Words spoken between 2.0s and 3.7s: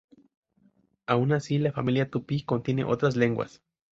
tupí contiene otras lenguas.